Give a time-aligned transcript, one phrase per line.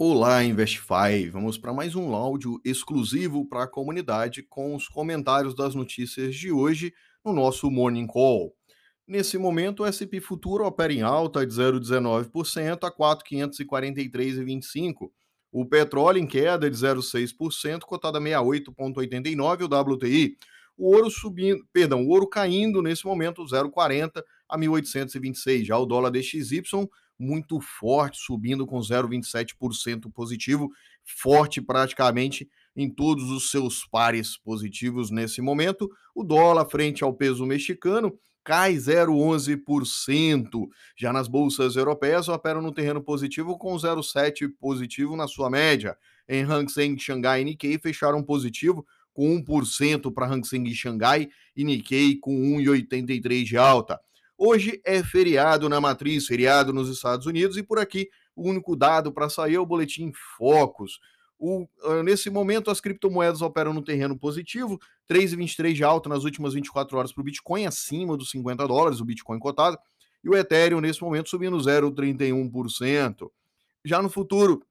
[0.00, 1.28] Olá, Investify!
[1.28, 6.52] Vamos para mais um áudio exclusivo para a comunidade com os comentários das notícias de
[6.52, 8.54] hoje no nosso Morning Call.
[9.08, 15.10] Nesse momento, o S&P Futuro opera em alta de 0,19% a 4.543,25.
[15.50, 20.38] O petróleo em queda de 0,6%, cotada a 68,89 o WTI.
[20.76, 25.64] O ouro subindo, perdão, o ouro caindo nesse momento 0,40 a 1.826.
[25.64, 26.62] Já o dólar DXY
[27.18, 30.70] muito forte, subindo com 0,27% positivo,
[31.04, 35.90] forte praticamente em todos os seus pares positivos nesse momento.
[36.14, 40.68] O dólar frente ao peso mexicano cai 0,11%.
[40.96, 45.96] Já nas bolsas europeias operam no terreno positivo com 0,7% positivo na sua média.
[46.28, 51.28] Em Hang Seng, Xangai e Nikkei fecharam positivo com 1% para Hang Seng e Xangai
[51.56, 54.00] e Nikkei com 1,83% de alta.
[54.40, 59.12] Hoje é feriado na matriz, feriado nos Estados Unidos, e por aqui o único dado
[59.12, 61.00] para sair é o boletim Focus.
[61.36, 64.78] O, uh, nesse momento, as criptomoedas operam no terreno positivo,
[65.10, 69.04] 3,23 de alta nas últimas 24 horas para o Bitcoin, acima dos 50 dólares, o
[69.04, 69.76] Bitcoin cotado,
[70.22, 73.28] e o Ethereum, nesse momento, subindo 0,31%.
[73.84, 74.62] Já no futuro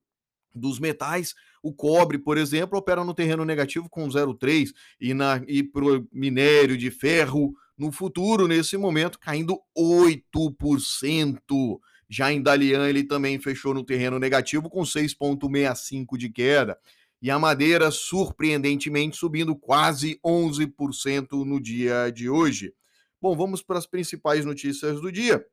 [0.56, 5.14] dos metais, o cobre, por exemplo, opera no terreno negativo com 0,3%, e,
[5.60, 11.80] e para o minério de ferro, no futuro, nesse momento, caindo 8%.
[12.10, 16.78] Já em Dalian, ele também fechou no terreno negativo com 6,65% de queda.
[17.22, 22.74] E a madeira, surpreendentemente, subindo quase 11% no dia de hoje.
[23.22, 25.44] Bom, vamos para as principais notícias do dia.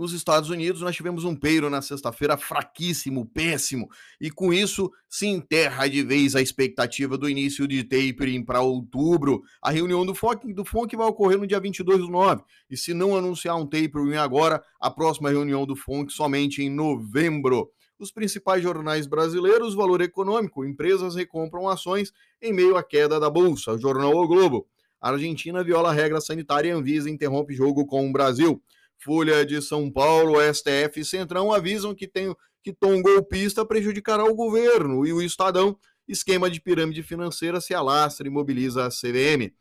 [0.00, 3.86] Nos Estados Unidos, nós tivemos um peiro na sexta-feira fraquíssimo, péssimo,
[4.18, 9.42] e com isso se enterra de vez a expectativa do início de tapering para outubro.
[9.60, 12.94] A reunião do FONC, do FONC vai ocorrer no dia 22 do 9, e se
[12.94, 17.70] não anunciar um tapering agora, a próxima reunião do FONC somente em novembro.
[17.98, 23.72] Os principais jornais brasileiros, Valor Econômico, empresas recompram ações em meio à queda da bolsa.
[23.72, 24.66] O jornal O Globo.
[24.98, 28.62] A Argentina viola a regra sanitária e Anvisa interrompe jogo com o Brasil.
[29.02, 34.34] Folha de São Paulo, STF e Centrão avisam que, tem, que tom golpista prejudicará o
[34.34, 39.52] governo e o Estadão, esquema de pirâmide financeira, se alastra e mobiliza a CVM.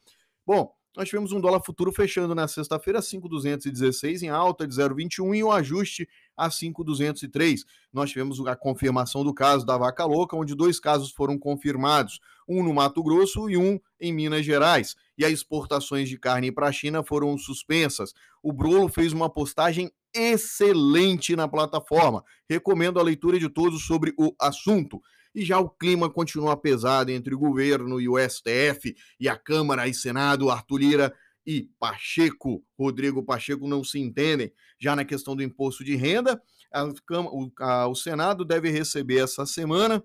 [0.46, 5.44] Bom, nós tivemos um dólar futuro fechando na sexta-feira 5,216 em alta de 0,21 e
[5.44, 7.64] um ajuste a 5,203.
[7.94, 12.64] Nós tivemos a confirmação do caso da vaca louca, onde dois casos foram confirmados, um
[12.64, 14.96] no Mato Grosso e um em Minas Gerais.
[15.20, 18.14] E as exportações de carne para a China foram suspensas.
[18.42, 22.24] O Brolo fez uma postagem excelente na plataforma.
[22.50, 25.02] Recomendo a leitura de todos sobre o assunto
[25.36, 29.90] e já o clima continua pesado entre o governo e o STF e a Câmara
[29.90, 31.14] e Senado, Arthur Lira
[31.46, 34.52] e Pacheco, Rodrigo Pacheco, não se entendem.
[34.80, 36.42] Já na questão do imposto de renda,
[36.74, 40.02] a, o, a, o Senado deve receber essa semana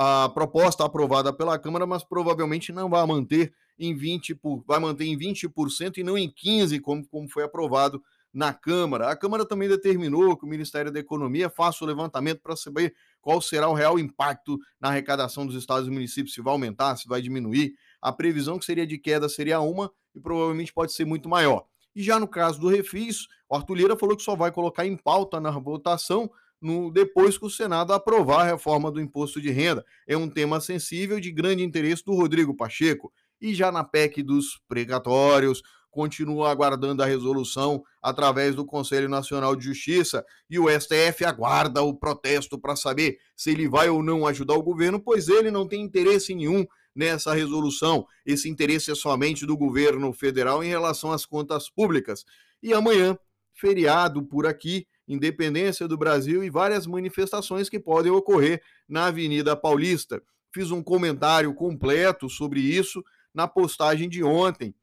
[0.00, 5.06] a proposta aprovada pela Câmara, mas provavelmente não vai manter em 20%, por, vai manter
[5.06, 8.00] em 20% e não em 15%, como, como foi aprovado
[8.32, 9.10] na Câmara.
[9.10, 13.42] A Câmara também determinou que o Ministério da Economia faça o levantamento para saber qual
[13.42, 17.20] será o real impacto na arrecadação dos estados e municípios, se vai aumentar, se vai
[17.20, 17.74] diminuir.
[18.00, 21.64] A previsão que seria de queda seria uma e provavelmente pode ser muito maior.
[21.92, 24.96] E já no caso do refis, o Arthur Lira falou que só vai colocar em
[24.96, 26.30] pauta na votação
[26.60, 29.84] no, depois que o Senado aprovar a reforma do imposto de renda.
[30.06, 33.12] É um tema sensível de grande interesse do Rodrigo Pacheco.
[33.40, 39.64] E já na PEC dos precatórios, continua aguardando a resolução através do Conselho Nacional de
[39.64, 44.54] Justiça e o STF aguarda o protesto para saber se ele vai ou não ajudar
[44.54, 48.06] o governo, pois ele não tem interesse nenhum nessa resolução.
[48.24, 52.24] Esse interesse é somente do governo federal em relação às contas públicas.
[52.62, 53.16] E amanhã,
[53.54, 60.22] feriado por aqui, independência do Brasil e várias manifestações que podem ocorrer na Avenida Paulista.
[60.52, 63.02] Fiz um comentário completo sobre isso
[63.32, 64.74] na postagem de ontem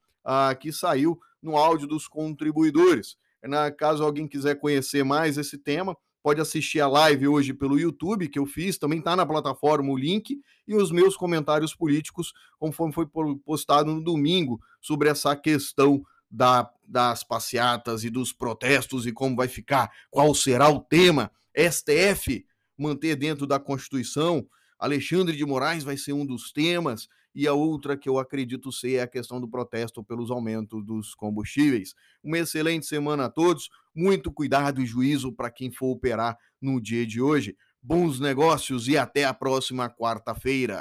[0.59, 3.15] que saiu no áudio dos contribuidores.
[3.43, 8.27] Na, caso alguém quiser conhecer mais esse tema, pode assistir a live hoje pelo YouTube,
[8.27, 12.91] que eu fiz, também está na plataforma o link, e os meus comentários políticos, conforme
[12.91, 13.05] foi
[13.45, 16.03] postado no domingo, sobre essa questão
[16.35, 21.31] da, das passeatas e dos protestos e como vai ficar, qual será o tema.
[21.57, 22.45] STF
[22.77, 24.45] manter dentro da Constituição,
[24.77, 28.95] Alexandre de Moraes vai ser um dos temas, e a outra que eu acredito ser
[28.95, 31.93] é a questão do protesto pelos aumentos dos combustíveis.
[32.23, 37.05] Uma excelente semana a todos, muito cuidado e juízo para quem for operar no dia
[37.05, 37.55] de hoje.
[37.81, 40.73] Bons negócios e até a próxima quarta-feira.